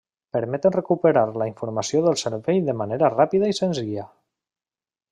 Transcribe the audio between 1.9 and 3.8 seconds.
del cervell de manera ràpida i